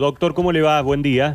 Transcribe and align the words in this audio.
Doctor, 0.00 0.32
¿cómo 0.32 0.52
le 0.52 0.62
va? 0.62 0.80
Buen 0.80 1.02
día. 1.02 1.34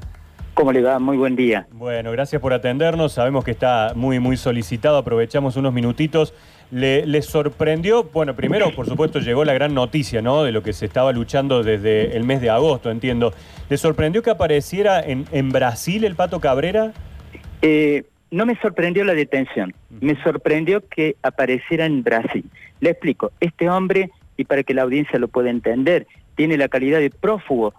¿Cómo 0.53 0.71
le 0.71 0.81
va? 0.81 0.97
Muy 0.97 1.17
buen 1.17 1.35
día. 1.35 1.67
Bueno, 1.73 2.13
gracias 2.13 2.41
por 2.41 2.53
atendernos. 2.53 3.11
Sabemos 3.11 3.43
que 3.43 3.51
está 3.51 3.91
muy, 3.93 4.21
muy 4.21 4.37
solicitado. 4.37 4.95
Aprovechamos 4.95 5.57
unos 5.57 5.73
minutitos. 5.73 6.33
¿Le, 6.71 7.05
le 7.05 7.21
sorprendió? 7.23 8.05
Bueno, 8.05 8.37
primero, 8.37 8.73
por 8.73 8.87
supuesto, 8.87 9.19
llegó 9.19 9.43
la 9.43 9.51
gran 9.51 9.73
noticia, 9.73 10.21
¿no? 10.21 10.43
De 10.43 10.53
lo 10.53 10.63
que 10.63 10.71
se 10.71 10.85
estaba 10.85 11.11
luchando 11.11 11.61
desde 11.61 12.15
el 12.15 12.23
mes 12.23 12.39
de 12.39 12.51
agosto, 12.51 12.89
entiendo. 12.89 13.33
¿Le 13.67 13.75
sorprendió 13.75 14.23
que 14.23 14.29
apareciera 14.29 15.01
en, 15.01 15.25
en 15.33 15.49
Brasil 15.49 16.05
el 16.05 16.15
Pato 16.15 16.39
Cabrera? 16.39 16.93
Eh, 17.61 18.05
no 18.31 18.45
me 18.45 18.55
sorprendió 18.61 19.03
la 19.03 19.13
detención. 19.13 19.73
Me 19.99 20.15
sorprendió 20.23 20.87
que 20.87 21.17
apareciera 21.21 21.85
en 21.85 22.01
Brasil. 22.01 22.45
Le 22.79 22.91
explico. 22.91 23.33
Este 23.41 23.69
hombre, 23.69 24.09
y 24.37 24.45
para 24.45 24.63
que 24.63 24.73
la 24.73 24.83
audiencia 24.83 25.19
lo 25.19 25.27
pueda 25.27 25.49
entender, 25.49 26.07
tiene 26.35 26.55
la 26.55 26.69
calidad 26.69 26.99
de 26.99 27.09
prófugo 27.09 27.73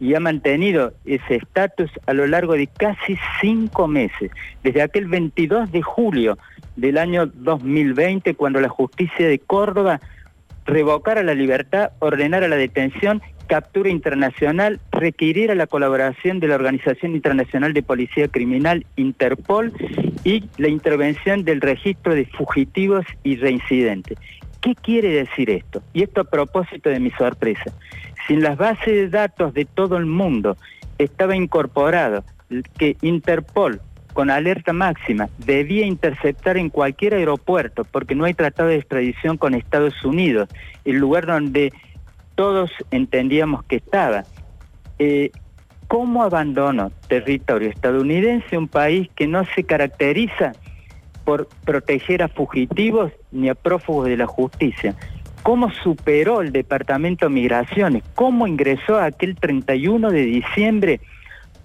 y 0.00 0.14
ha 0.14 0.20
mantenido 0.20 0.94
ese 1.04 1.36
estatus 1.36 1.90
a 2.06 2.14
lo 2.14 2.26
largo 2.26 2.54
de 2.54 2.66
casi 2.66 3.18
cinco 3.40 3.86
meses, 3.86 4.30
desde 4.64 4.82
aquel 4.82 5.06
22 5.06 5.70
de 5.70 5.82
julio 5.82 6.38
del 6.76 6.98
año 6.98 7.26
2020, 7.26 8.34
cuando 8.34 8.60
la 8.60 8.68
justicia 8.68 9.28
de 9.28 9.38
Córdoba 9.38 10.00
revocara 10.64 11.22
la 11.22 11.34
libertad, 11.34 11.90
ordenara 11.98 12.48
la 12.48 12.56
detención, 12.56 13.20
captura 13.46 13.90
internacional, 13.90 14.80
requiriera 14.92 15.54
la 15.54 15.66
colaboración 15.66 16.38
de 16.40 16.48
la 16.48 16.54
Organización 16.54 17.16
Internacional 17.16 17.72
de 17.74 17.82
Policía 17.82 18.28
Criminal, 18.28 18.86
Interpol, 18.96 19.72
y 20.24 20.44
la 20.56 20.68
intervención 20.68 21.44
del 21.44 21.60
registro 21.60 22.14
de 22.14 22.26
fugitivos 22.26 23.04
y 23.24 23.36
reincidentes. 23.36 24.18
¿Qué 24.60 24.74
quiere 24.74 25.08
decir 25.08 25.50
esto? 25.50 25.82
Y 25.92 26.02
esto 26.02 26.20
a 26.20 26.24
propósito 26.24 26.90
de 26.90 27.00
mi 27.00 27.10
sorpresa. 27.12 27.72
Si 28.30 28.34
en 28.34 28.44
las 28.44 28.56
bases 28.56 28.86
de 28.86 29.08
datos 29.08 29.52
de 29.54 29.64
todo 29.64 29.96
el 29.96 30.06
mundo 30.06 30.56
estaba 30.98 31.34
incorporado 31.34 32.22
que 32.78 32.96
Interpol 33.02 33.80
con 34.12 34.30
alerta 34.30 34.72
máxima 34.72 35.28
debía 35.38 35.84
interceptar 35.84 36.56
en 36.56 36.70
cualquier 36.70 37.14
aeropuerto 37.14 37.82
porque 37.82 38.14
no 38.14 38.26
hay 38.26 38.34
tratado 38.34 38.68
de 38.68 38.76
extradición 38.76 39.36
con 39.36 39.54
Estados 39.54 40.04
Unidos, 40.04 40.48
el 40.84 40.98
lugar 40.98 41.26
donde 41.26 41.72
todos 42.36 42.70
entendíamos 42.92 43.64
que 43.64 43.74
estaba. 43.74 44.22
Eh, 45.00 45.32
¿Cómo 45.88 46.22
abandonó 46.22 46.92
territorio 47.08 47.68
estadounidense 47.68 48.56
un 48.56 48.68
país 48.68 49.08
que 49.16 49.26
no 49.26 49.44
se 49.56 49.64
caracteriza 49.64 50.52
por 51.24 51.48
proteger 51.64 52.22
a 52.22 52.28
fugitivos 52.28 53.10
ni 53.32 53.48
a 53.48 53.56
prófugos 53.56 54.06
de 54.06 54.18
la 54.18 54.28
justicia? 54.28 54.94
Cómo 55.42 55.70
superó 55.70 56.40
el 56.40 56.52
Departamento 56.52 57.26
de 57.26 57.34
Migraciones, 57.34 58.02
cómo 58.14 58.46
ingresó 58.46 58.98
aquel 58.98 59.36
31 59.36 60.10
de 60.10 60.22
diciembre 60.22 61.00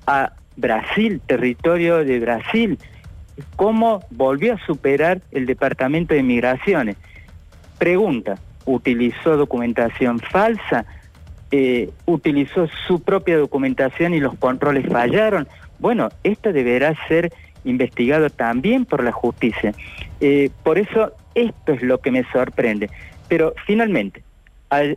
a 0.08 0.34
Brasil, 0.56 1.22
territorio 1.26 2.04
de 2.04 2.20
Brasil, 2.20 2.80
cómo 3.56 4.04
volvió 4.12 4.54
a 4.54 4.66
superar 4.66 5.22
el 5.32 5.46
Departamento 5.46 6.14
de 6.14 6.24
Migraciones. 6.24 6.96
Pregunta, 7.78 8.38
¿utilizó 8.66 9.36
documentación 9.36 10.20
falsa? 10.20 10.86
Eh, 11.52 11.90
¿Utilizó 12.06 12.68
su 12.88 13.02
propia 13.02 13.38
documentación 13.38 14.14
y 14.14 14.20
los 14.20 14.36
controles 14.36 14.88
fallaron? 14.88 15.48
Bueno, 15.80 16.10
esto 16.24 16.54
deberá 16.54 16.96
ser 17.08 17.32
investigado 17.66 18.30
también 18.30 18.86
por 18.86 19.04
la 19.04 19.12
justicia. 19.12 19.74
Eh, 20.22 20.50
por 20.64 20.78
eso 20.78 21.12
esto 21.34 21.74
es 21.74 21.82
lo 21.82 22.00
que 22.00 22.12
me 22.12 22.24
sorprende. 22.32 22.90
Pero 23.28 23.54
finalmente, 23.66 24.24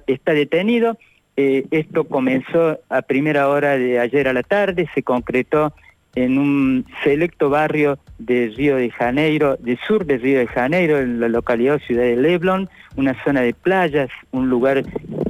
está 0.06 0.32
detenido, 0.32 0.98
eh, 1.36 1.66
esto 1.70 2.04
comenzó 2.04 2.78
a 2.88 3.02
primera 3.02 3.48
hora 3.48 3.78
de 3.78 4.00
ayer 4.00 4.28
a 4.28 4.32
la 4.32 4.42
tarde, 4.42 4.88
se 4.94 5.02
concretó 5.02 5.72
en 6.14 6.38
un 6.38 6.84
selecto 7.04 7.48
barrio 7.48 7.98
de 8.18 8.52
Río 8.56 8.76
de 8.76 8.90
Janeiro, 8.90 9.56
de 9.60 9.78
sur 9.86 10.04
de 10.04 10.18
Río 10.18 10.40
de 10.40 10.48
Janeiro, 10.48 10.98
en 10.98 11.20
la 11.20 11.28
localidad 11.28 11.78
ciudad 11.86 12.02
de 12.02 12.16
Leblon, 12.16 12.68
una 12.96 13.22
zona 13.22 13.42
de 13.42 13.54
playas, 13.54 14.10
un 14.32 14.48
lugar 14.50 14.82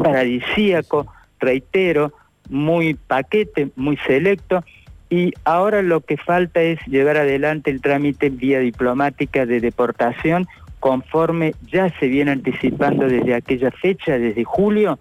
paradisíaco, 0.03 1.07
reitero, 1.41 2.13
muy 2.49 2.95
paquete, 2.95 3.69
muy 3.77 3.99
selecto, 3.99 4.65
y 5.11 5.33
ahora 5.45 5.83
lo 5.83 6.01
que 6.01 6.17
falta 6.17 6.63
es 6.63 6.79
llevar 6.87 7.19
adelante 7.19 7.71
el 7.71 7.81
trámite 7.81 8.31
vía 8.31 8.61
diplomática 8.61 9.47
de 9.47 9.61
deportación 9.61 10.47
conforme 10.81 11.55
ya 11.71 11.89
se 11.99 12.09
viene 12.09 12.31
anticipando 12.31 13.07
desde 13.07 13.35
aquella 13.35 13.71
fecha, 13.71 14.19
desde 14.19 14.45
julio, 14.45 14.99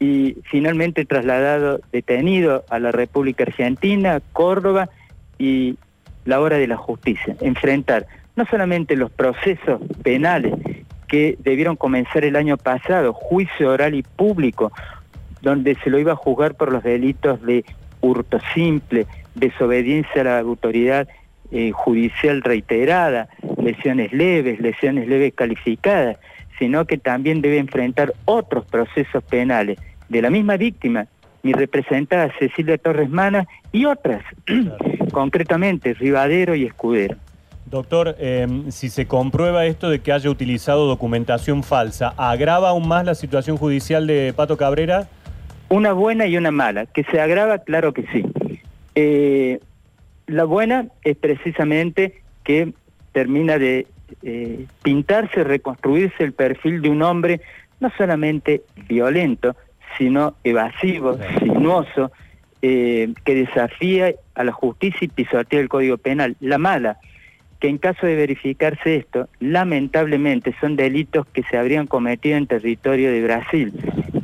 y 0.00 0.36
finalmente 0.50 1.04
trasladado, 1.04 1.80
detenido 1.92 2.64
a 2.68 2.78
la 2.78 2.92
República 2.92 3.44
Argentina, 3.44 4.20
Córdoba, 4.32 4.90
y 5.38 5.76
la 6.24 6.40
hora 6.40 6.58
de 6.58 6.66
la 6.66 6.76
justicia, 6.76 7.36
enfrentar 7.40 8.06
no 8.36 8.44
solamente 8.46 8.96
los 8.96 9.10
procesos 9.10 9.80
penales 10.02 10.54
que 11.06 11.36
debieron 11.38 11.76
comenzar 11.76 12.24
el 12.24 12.36
año 12.36 12.56
pasado, 12.56 13.12
juicio 13.12 13.70
oral 13.70 13.94
y 13.94 14.02
público, 14.02 14.72
donde 15.42 15.76
se 15.76 15.90
lo 15.90 15.98
iba 15.98 16.12
a 16.12 16.16
juzgar 16.16 16.54
por 16.54 16.72
los 16.72 16.82
delitos 16.82 17.40
de 17.42 17.64
hurto 18.00 18.38
simple, 18.54 19.06
desobediencia 19.34 20.22
a 20.22 20.24
la 20.24 20.38
autoridad 20.38 21.06
eh, 21.52 21.70
judicial 21.72 22.42
reiterada, 22.42 23.28
lesiones 23.64 24.12
leves, 24.12 24.60
lesiones 24.60 25.08
leves 25.08 25.34
calificadas, 25.34 26.18
sino 26.58 26.84
que 26.84 26.98
también 26.98 27.40
debe 27.40 27.58
enfrentar 27.58 28.14
otros 28.26 28.64
procesos 28.66 29.24
penales 29.24 29.78
de 30.08 30.22
la 30.22 30.30
misma 30.30 30.56
víctima, 30.56 31.06
mi 31.42 31.52
representada 31.52 32.32
Cecilia 32.38 32.78
Torres 32.78 33.10
Mana 33.10 33.46
y 33.72 33.86
otras, 33.86 34.22
concretamente 35.12 35.94
Rivadero 35.94 36.54
y 36.54 36.64
Escudero. 36.64 37.16
Doctor, 37.66 38.14
em, 38.20 38.70
si 38.70 38.88
se 38.88 39.06
comprueba 39.06 39.66
esto 39.66 39.90
de 39.90 40.00
que 40.00 40.12
haya 40.12 40.30
utilizado 40.30 40.86
documentación 40.86 41.64
falsa, 41.64 42.14
¿agrava 42.16 42.68
aún 42.68 42.86
más 42.86 43.04
la 43.04 43.14
situación 43.14 43.56
judicial 43.56 44.06
de 44.06 44.32
Pato 44.36 44.56
Cabrera? 44.56 45.08
Una 45.70 45.92
buena 45.92 46.26
y 46.26 46.36
una 46.36 46.50
mala. 46.50 46.86
¿Que 46.86 47.04
se 47.04 47.20
agrava? 47.20 47.58
Claro 47.58 47.92
que 47.92 48.04
sí. 48.12 48.24
Eh, 48.94 49.60
la 50.26 50.44
buena 50.44 50.86
es 51.02 51.16
precisamente 51.16 52.22
que 52.44 52.74
termina 53.14 53.58
de 53.58 53.86
eh, 54.22 54.66
pintarse, 54.82 55.44
reconstruirse 55.44 56.22
el 56.22 56.32
perfil 56.32 56.82
de 56.82 56.90
un 56.90 57.00
hombre 57.02 57.40
no 57.80 57.90
solamente 57.96 58.62
violento, 58.88 59.56
sino 59.96 60.34
evasivo, 60.44 61.16
sinuoso, 61.38 62.10
eh, 62.60 63.12
que 63.24 63.34
desafía 63.34 64.14
a 64.34 64.44
la 64.44 64.52
justicia 64.52 65.04
y 65.04 65.08
pisotea 65.08 65.60
el 65.60 65.68
Código 65.68 65.96
Penal. 65.96 66.36
La 66.40 66.58
mala, 66.58 66.98
que 67.60 67.68
en 67.68 67.78
caso 67.78 68.06
de 68.06 68.16
verificarse 68.16 68.96
esto, 68.96 69.28
lamentablemente 69.38 70.54
son 70.60 70.74
delitos 70.74 71.26
que 71.28 71.44
se 71.44 71.56
habrían 71.56 71.86
cometido 71.86 72.36
en 72.36 72.46
territorio 72.46 73.12
de 73.12 73.22
Brasil 73.22 73.72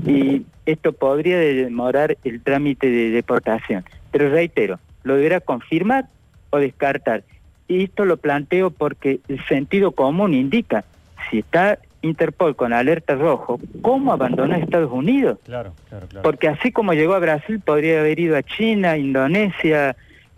y 0.05 0.45
esto 0.67 0.93
podría 0.93 1.39
demorar 1.39 2.17
el 2.25 2.43
trámite 2.43 2.91
de 2.91 3.11
deportación. 3.11 3.85
Pero 4.11 4.31
reitero, 4.31 4.81
lo 5.05 5.17
deberá 5.17 5.41
confirmar 5.41 6.07
o 6.51 6.59
descartar. 6.59 7.23
Y 7.71 7.85
esto 7.85 8.05
lo 8.05 8.17
planteo 8.17 8.71
porque 8.73 9.21
el 9.29 9.45
sentido 9.47 9.93
común 9.93 10.35
indica, 10.35 10.85
si 11.31 11.39
está 11.39 11.79
Interpol 12.03 12.57
con 12.57 12.73
alerta 12.73 13.15
rojo, 13.15 13.61
¿cómo 13.81 14.13
abandonó 14.13 14.57
Estados 14.57 14.91
Unidos? 14.91 15.39
Claro, 15.45 15.73
claro, 15.89 16.09
claro. 16.09 16.25
Porque 16.25 16.49
así 16.49 16.73
como 16.73 16.95
llegó 16.95 17.15
a 17.15 17.21
Brasil, 17.21 17.61
podría 17.61 18.01
haber 18.01 18.19
ido 18.19 18.37
a 18.37 18.43
China, 18.43 18.99
Indonesia, 18.99 19.95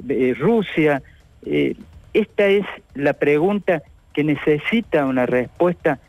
eh, 0.07 0.35
Rusia. 0.39 1.03
Eh, 1.47 1.75
esta 2.13 2.49
es 2.49 2.67
la 2.95 3.15
pregunta 3.15 3.83
que 4.13 4.25
necesita 4.25 5.07
una 5.07 5.25
respuesta 5.25 6.01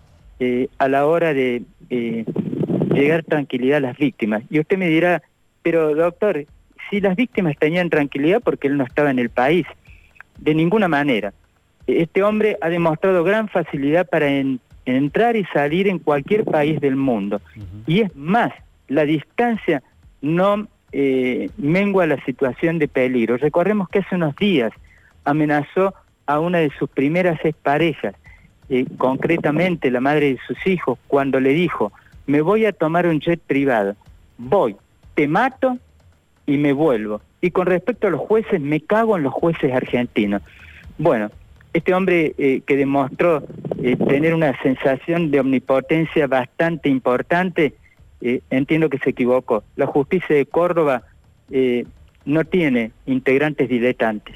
eh, 0.41 0.67
a 0.77 0.89
la 0.89 1.05
hora 1.05 1.33
de 1.33 1.63
llegar 2.93 3.23
tranquilidad 3.23 3.77
a 3.77 3.87
las 3.87 3.97
víctimas. 3.97 4.43
Y 4.49 4.59
usted 4.59 4.77
me 4.77 4.89
dirá, 4.89 5.21
pero 5.61 5.95
doctor, 5.95 6.45
si 6.89 6.99
las 6.99 7.15
víctimas 7.15 7.55
tenían 7.57 7.89
tranquilidad 7.89 8.41
porque 8.43 8.67
él 8.67 8.75
no 8.75 8.83
estaba 8.83 9.09
en 9.09 9.19
el 9.19 9.29
país, 9.29 9.65
de 10.39 10.55
ninguna 10.55 10.87
manera. 10.87 11.33
Este 11.87 12.23
hombre 12.23 12.57
ha 12.61 12.69
demostrado 12.69 13.23
gran 13.23 13.49
facilidad 13.49 14.07
para 14.07 14.27
entrar 14.85 15.35
y 15.35 15.45
salir 15.45 15.87
en 15.87 15.99
cualquier 15.99 16.45
país 16.45 16.79
del 16.79 16.95
mundo. 16.95 17.41
Y 17.85 18.01
es 18.01 18.15
más, 18.15 18.51
la 18.87 19.05
distancia 19.05 19.83
no 20.21 20.67
eh, 20.91 21.49
mengua 21.57 22.05
la 22.05 22.23
situación 22.23 22.79
de 22.79 22.87
peligro. 22.87 23.37
Recordemos 23.37 23.89
que 23.89 23.99
hace 23.99 24.15
unos 24.15 24.35
días 24.35 24.71
amenazó 25.25 25.93
a 26.25 26.39
una 26.39 26.59
de 26.59 26.71
sus 26.77 26.89
primeras 26.89 27.39
parejas, 27.61 28.15
eh, 28.69 28.85
concretamente 28.97 29.91
la 29.91 29.99
madre 29.99 30.33
de 30.33 30.39
sus 30.47 30.65
hijos, 30.65 30.97
cuando 31.07 31.39
le 31.39 31.49
dijo, 31.49 31.91
me 32.27 32.41
voy 32.41 32.65
a 32.65 32.71
tomar 32.71 33.07
un 33.07 33.19
jet 33.19 33.41
privado, 33.41 33.95
voy, 34.37 34.75
te 35.15 35.27
mato 35.27 35.77
y 36.45 36.57
me 36.57 36.71
vuelvo. 36.73 37.21
Y 37.43 37.51
con 37.51 37.65
respecto 37.65 38.07
a 38.07 38.09
los 38.09 38.21
jueces, 38.21 38.61
me 38.61 38.79
cago 38.79 39.17
en 39.17 39.23
los 39.23 39.33
jueces 39.33 39.73
argentinos. 39.73 40.41
Bueno, 40.97 41.29
este 41.73 41.93
hombre 41.93 42.33
eh, 42.37 42.61
que 42.65 42.77
demostró 42.77 43.43
eh, 43.83 43.97
tener 43.97 44.33
una 44.33 44.57
sensación 44.61 45.29
de 45.29 45.41
omnipotencia 45.41 46.25
bastante 46.27 46.87
importante, 46.87 47.73
eh, 48.21 48.39
entiendo 48.49 48.89
que 48.89 48.97
se 48.99 49.09
equivocó. 49.09 49.65
La 49.75 49.87
justicia 49.87 50.33
de 50.33 50.45
Córdoba 50.45 51.03
no 52.23 52.45
tiene 52.45 52.91
integrantes 53.05 53.67
diletantes. 53.67 54.35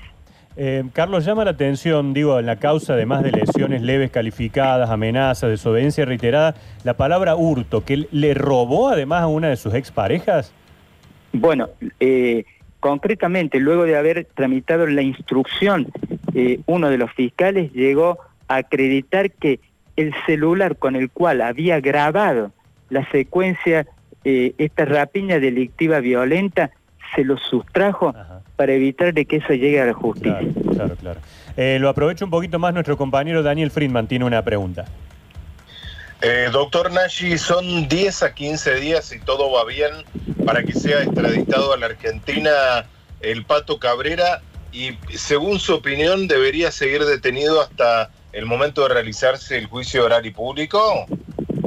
Carlos, 0.92 1.24
llama 1.24 1.46
la 1.46 1.52
atención, 1.52 2.14
digo, 2.14 2.38
en 2.38 2.46
la 2.46 2.58
causa, 2.58 2.94
además 2.94 3.24
de 3.24 3.32
lesiones 3.32 3.82
leves 3.82 4.12
calificadas, 4.12 4.90
amenazas, 4.90 5.50
desobediencia 5.50 6.04
reiterada, 6.04 6.56
la 6.84 6.98
palabra 6.98 7.36
hurto, 7.36 7.86
que 7.86 8.08
le 8.12 8.34
robó 8.34 8.90
además 8.90 9.22
a 9.22 9.28
una 9.28 9.48
de 9.48 9.56
sus 9.56 9.74
exparejas. 9.74 10.54
Bueno, 11.34 11.70
eh, 12.00 12.44
concretamente, 12.80 13.60
luego 13.60 13.84
de 13.84 13.98
haber 13.98 14.26
tramitado 14.34 14.86
la 14.88 15.02
instrucción, 15.02 15.88
eh, 16.34 16.60
uno 16.66 16.90
de 16.90 16.98
los 16.98 17.12
fiscales 17.14 17.72
llegó 17.74 18.20
a 18.48 18.58
acreditar 18.58 19.32
que 19.32 19.60
el 19.96 20.14
celular 20.26 20.78
con 20.78 20.96
el 20.96 21.10
cual 21.10 21.42
había 21.42 21.80
grabado 21.80 22.52
la 22.90 23.10
secuencia, 23.12 23.88
esta 24.24 24.84
rapiña 24.84 25.40
delictiva 25.40 26.02
violenta, 26.02 26.72
se 27.16 27.24
lo 27.24 27.38
sustrajo 27.38 28.14
para 28.56 28.74
evitar 28.74 29.14
de 29.14 29.26
que 29.26 29.38
eso 29.38 29.54
llegue 29.54 29.82
a 29.82 29.86
la 29.86 29.94
justicia. 29.94 30.42
Claro, 30.74 30.96
claro. 30.96 31.20
Eh, 31.56 31.78
lo 31.80 31.90
aprovecho 31.90 32.26
un 32.26 32.32
poquito 32.32 32.60
más, 32.60 32.74
nuestro 32.74 32.98
compañero 32.98 33.44
Daniel 33.44 33.72
Friedman 33.72 34.08
tiene 34.08 34.26
una 34.26 34.44
pregunta. 34.44 34.86
Eh, 36.22 36.50
doctor 36.52 36.92
Nashi, 36.92 37.38
son 37.38 37.88
10 37.88 38.24
a 38.24 38.34
15 38.34 38.76
días 38.76 39.14
y 39.14 39.20
todo 39.20 39.52
va 39.52 39.66
bien 39.66 39.92
para 40.46 40.64
que 40.64 40.74
sea 40.74 41.04
extraditado 41.04 41.74
a 41.74 41.78
la 41.78 41.88
Argentina 41.88 42.52
el 43.22 43.46
Pato 43.46 43.80
Cabrera 43.80 44.42
y 44.72 44.92
según 45.16 45.60
su 45.60 45.76
opinión 45.76 46.28
debería 46.28 46.72
seguir 46.72 47.04
detenido 47.06 47.62
hasta 47.62 48.10
el 48.34 48.46
momento 48.46 48.84
de 48.84 48.94
realizarse 48.94 49.58
el 49.58 49.68
juicio 49.68 50.06
oral 50.06 50.26
y 50.26 50.32
público. 50.32 51.06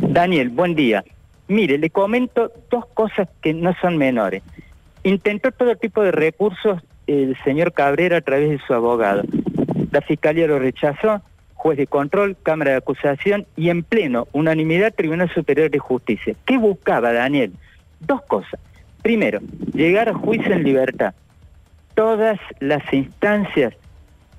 Daniel, 0.02 0.48
buen 0.48 0.74
día. 0.74 1.04
Mire, 1.48 1.78
le 1.78 1.90
comento 1.90 2.52
dos 2.70 2.86
cosas 2.94 3.28
que 3.42 3.54
no 3.54 3.74
son 3.80 3.96
menores. 3.96 4.42
Intentó 5.02 5.50
todo 5.52 5.76
tipo 5.76 6.02
de 6.02 6.12
recursos 6.12 6.80
el 7.06 7.36
señor 7.44 7.72
Cabrera 7.72 8.18
a 8.18 8.20
través 8.20 8.50
de 8.50 8.60
su 8.66 8.74
abogado. 8.74 9.22
La 9.90 10.00
fiscalía 10.00 10.46
lo 10.46 10.58
rechazó, 10.58 11.22
juez 11.60 11.76
de 11.76 11.86
control, 11.86 12.36
Cámara 12.42 12.72
de 12.72 12.76
Acusación 12.78 13.46
y 13.56 13.68
en 13.68 13.82
pleno, 13.82 14.26
unanimidad, 14.32 14.94
Tribunal 14.94 15.30
Superior 15.32 15.70
de 15.70 15.78
Justicia. 15.78 16.34
¿Qué 16.46 16.56
buscaba 16.56 17.12
Daniel? 17.12 17.52
Dos 18.00 18.22
cosas. 18.22 18.58
Primero, 19.02 19.40
llegar 19.74 20.08
a 20.08 20.14
juicio 20.14 20.52
en 20.52 20.64
libertad. 20.64 21.14
Todas 21.94 22.38
las 22.60 22.82
instancias 22.92 23.74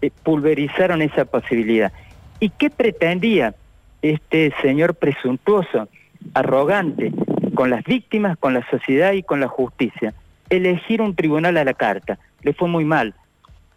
eh, 0.01 0.09
pulverizaron 0.23 1.01
esa 1.01 1.25
posibilidad. 1.25 1.91
¿Y 2.39 2.49
qué 2.49 2.69
pretendía 2.69 3.53
este 4.01 4.51
señor 4.61 4.95
presuntuoso, 4.95 5.87
arrogante, 6.33 7.11
con 7.53 7.69
las 7.69 7.83
víctimas, 7.83 8.37
con 8.37 8.55
la 8.55 8.67
sociedad 8.69 9.13
y 9.13 9.21
con 9.21 9.39
la 9.39 9.47
justicia? 9.47 10.13
elegir 10.51 11.01
un 11.01 11.15
tribunal 11.15 11.57
a 11.57 11.63
la 11.63 11.73
carta. 11.73 12.19
Le 12.43 12.53
fue 12.53 12.67
muy 12.67 12.85
mal. 12.85 13.15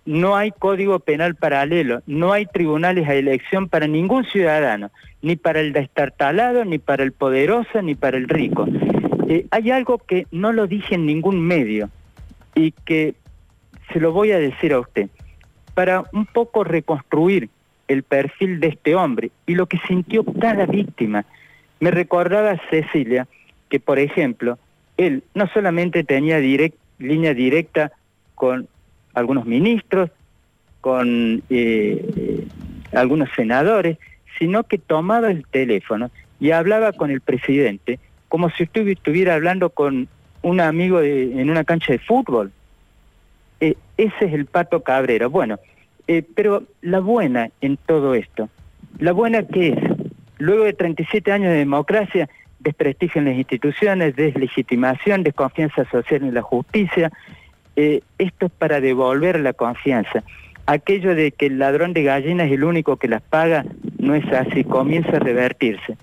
No 0.07 0.37
hay 0.37 0.51
código 0.51 1.01
penal 1.01 1.35
paralelo, 1.35 2.03
no 2.07 2.33
hay 2.33 2.47
tribunales 2.47 3.09
a 3.09 3.15
elección 3.15 3.69
para 3.69 3.87
ningún 3.87 4.25
ciudadano, 4.25 4.91
ni 5.23 5.37
para 5.37 5.61
el 5.61 5.73
destartalado, 5.73 6.65
ni 6.65 6.79
para 6.79 7.03
el 7.03 7.13
poderoso, 7.13 7.81
ni 7.81 7.95
para 7.95 8.19
el 8.19 8.29
rico. 8.29 8.67
Eh, 9.29 9.47
hay 9.51 9.71
algo 9.71 9.99
que 9.99 10.27
no 10.31 10.53
lo 10.53 10.67
dije 10.67 10.97
en 10.97 11.07
ningún 11.07 11.41
medio 11.41 11.89
y 12.55 12.73
que 12.73 13.15
se 13.93 14.01
lo 14.01 14.13
voy 14.13 14.33
a 14.33 14.39
decir 14.39 14.75
a 14.75 14.81
usted. 14.81 15.09
Para 15.73 16.05
un 16.13 16.27
poco 16.27 16.65
reconstruir 16.65 17.49
el 17.89 18.03
perfil 18.03 18.61
de 18.61 18.69
este 18.69 18.95
hombre 18.95 19.31
y 19.47 19.55
lo 19.55 19.67
que 19.67 19.79
sintió 19.87 20.25
cada 20.25 20.67
víctima, 20.67 21.25
me 21.81 21.91
recordaba 21.91 22.61
Cecilia 22.71 23.27
que, 23.69 23.81
por 23.81 23.99
ejemplo, 23.99 24.59
él 24.97 25.25
no 25.35 25.49
solamente 25.49 26.05
tenía 26.05 26.39
línea 26.99 27.35
directa 27.35 27.93
con 28.35 28.69
algunos 29.15 29.47
ministros, 29.47 30.11
con 30.81 31.43
eh, 31.49 32.47
algunos 32.93 33.31
senadores, 33.35 33.99
sino 34.39 34.65
que 34.65 34.79
tomaba 34.79 35.31
el 35.31 35.47
teléfono 35.47 36.11
y 36.41 36.51
hablaba 36.51 36.93
con 36.93 37.11
el 37.11 37.21
presidente 37.21 37.99
como 38.35 38.51
si 38.51 38.65
estuviera 38.65 39.37
hablando 39.37 39.71
con 39.71 40.09
un 40.43 40.61
amigo 40.61 41.01
en 41.01 41.49
una 41.51 41.63
cancha 41.63 41.93
de 41.93 42.01
fútbol. 42.01 42.51
Eh, 43.61 43.77
ese 43.97 44.25
es 44.25 44.33
el 44.33 44.47
Pato 44.47 44.83
Cabrera. 44.83 45.29
Bueno, 45.29 45.61
eh, 46.09 46.25
pero 46.35 46.65
la 46.83 46.99
buena 46.99 47.51
en 47.61 47.77
todo 47.77 48.13
esto, 48.15 48.49
la 48.99 49.13
buena 49.13 49.47
que 49.47 49.69
es, 49.69 49.79
luego 50.39 50.65
de 50.65 50.73
37 50.73 51.31
años 51.31 51.53
de 51.53 51.59
democracia, 51.59 52.29
desprestigio 52.59 53.21
en 53.21 53.27
las 53.29 53.37
instituciones, 53.37 54.17
deslegitimación, 54.17 55.23
desconfianza 55.23 55.85
social 55.89 56.25
en 56.25 56.35
la 56.35 56.43
justicia. 56.43 57.13
Eh, 57.77 58.03
esto 58.19 58.47
es 58.47 58.53
para 58.53 58.81
devolver 58.81 59.41
la 59.41 59.53
confianza. 59.53 60.23
Aquello 60.67 61.15
de 61.15 61.33
que 61.33 61.47
el 61.47 61.59
ladrón 61.59 61.93
de 61.93 62.03
gallinas 62.03 62.47
es 62.47 62.53
el 62.53 62.65
único 62.65 62.97
que 62.97 63.09
las 63.09 63.23
paga, 63.23 63.65
no 63.99 64.15
es 64.15 64.25
así, 64.33 64.65
comienza 64.65 65.17
a 65.17 65.21
revertirse. 65.21 65.97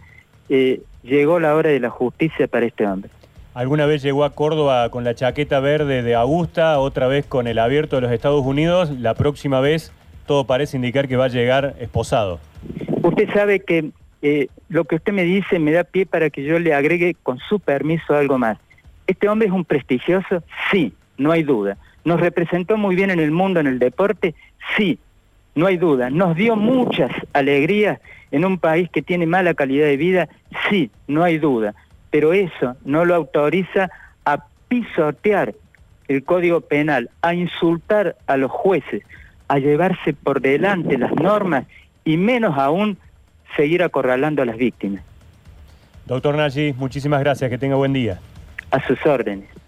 Eh, 0.50 0.81
llegó 1.03 1.39
la 1.39 1.56
hora 1.56 1.69
de 1.69 1.79
la 1.79 1.89
justicia 1.89 2.47
para 2.47 2.65
este 2.65 2.85
hombre. 2.85 3.09
¿Alguna 3.53 3.85
vez 3.85 4.01
llegó 4.01 4.23
a 4.23 4.33
Córdoba 4.33 4.89
con 4.89 5.03
la 5.03 5.15
chaqueta 5.15 5.59
verde 5.59 6.03
de 6.03 6.15
Augusta, 6.15 6.79
otra 6.79 7.07
vez 7.07 7.25
con 7.25 7.47
el 7.47 7.59
abierto 7.59 7.97
de 7.97 8.03
los 8.03 8.12
Estados 8.12 8.45
Unidos? 8.45 8.91
La 8.91 9.13
próxima 9.13 9.59
vez 9.59 9.91
todo 10.25 10.45
parece 10.45 10.77
indicar 10.77 11.07
que 11.07 11.18
va 11.18 11.25
a 11.25 11.29
llegar 11.29 11.75
esposado. 11.79 12.39
Usted 13.01 13.29
sabe 13.33 13.59
que 13.59 13.91
eh, 14.21 14.47
lo 14.69 14.85
que 14.85 14.95
usted 14.95 15.12
me 15.12 15.23
dice 15.23 15.59
me 15.59 15.71
da 15.71 15.83
pie 15.83 16.06
para 16.06 16.29
que 16.29 16.44
yo 16.44 16.59
le 16.59 16.73
agregue 16.73 17.15
con 17.21 17.39
su 17.39 17.59
permiso 17.59 18.13
algo 18.13 18.38
más. 18.38 18.57
¿Este 19.07 19.27
hombre 19.27 19.47
es 19.47 19.53
un 19.53 19.65
prestigioso? 19.65 20.44
Sí, 20.71 20.94
no 21.21 21.31
hay 21.31 21.44
duda. 21.44 21.77
¿Nos 22.03 22.19
representó 22.19 22.77
muy 22.77 22.95
bien 22.95 23.12
en 23.12 23.19
el 23.19 23.31
mundo, 23.31 23.59
en 23.59 23.68
el 23.68 23.79
deporte? 23.79 24.33
Sí, 24.75 24.97
no 25.53 25.68
hay 25.68 25.77
duda. 25.77 26.09
¿Nos 26.09 26.35
dio 26.35 26.56
muchas 26.56 27.12
alegrías 27.33 28.00
en 28.31 28.44
un 28.44 28.57
país 28.57 28.89
que 28.89 29.01
tiene 29.01 29.27
mala 29.27 29.53
calidad 29.53 29.85
de 29.85 29.97
vida? 29.97 30.29
Sí, 30.69 30.89
no 31.07 31.23
hay 31.23 31.38
duda. 31.38 31.75
Pero 32.09 32.33
eso 32.33 32.75
no 32.83 33.06
lo 33.06 33.15
autoriza 33.15 33.89
a 34.25 34.45
pisotear 34.68 35.53
el 36.07 36.23
Código 36.23 36.62
Penal, 36.62 37.09
a 37.21 37.33
insultar 37.33 38.15
a 38.25 38.35
los 38.35 38.51
jueces, 38.51 39.03
a 39.47 39.59
llevarse 39.59 40.13
por 40.13 40.41
delante 40.41 40.97
las 40.97 41.13
normas 41.13 41.65
y 42.03 42.18
menos 42.18 42.57
aún 42.57 42.97
seguir 43.56 43.83
acorralando 43.83 44.41
a 44.41 44.45
las 44.45 44.57
víctimas. 44.57 45.03
Doctor 46.06 46.35
Nagy, 46.35 46.73
muchísimas 46.73 47.19
gracias, 47.19 47.50
que 47.50 47.57
tenga 47.57 47.75
buen 47.75 47.94
día. 47.94 48.19
A 48.71 48.85
sus 48.88 49.06
órdenes. 49.06 49.61